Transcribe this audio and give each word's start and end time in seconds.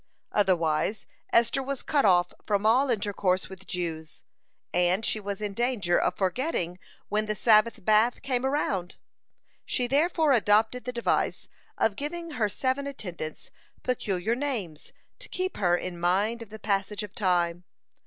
Otherwise 0.31 1.05
Esther 1.31 1.61
was 1.61 1.83
cut 1.83 2.03
off 2.05 2.33
from 2.43 2.65
all 2.65 2.89
intercourse 2.89 3.49
with 3.49 3.67
Jews, 3.67 4.23
and 4.73 5.05
she 5.05 5.19
was 5.19 5.41
in 5.41 5.53
danger 5.53 5.95
of 5.99 6.15
forgetting 6.15 6.79
when 7.09 7.27
the 7.27 7.35
Sabbath 7.35 7.85
bath 7.85 8.23
came 8.23 8.43
around. 8.43 8.95
She 9.63 9.85
therefore 9.85 10.31
adopted 10.33 10.85
the 10.85 10.91
device 10.91 11.47
of 11.77 11.95
giving 11.95 12.31
her 12.31 12.49
seven 12.49 12.87
attendants 12.87 13.51
peculiar 13.83 14.33
names, 14.33 14.91
to 15.19 15.29
keep 15.29 15.57
her 15.57 15.77
in 15.77 15.99
mind 15.99 16.41
of 16.41 16.49
the 16.49 16.57
passage 16.57 17.03
of 17.03 17.13
time. 17.13 17.63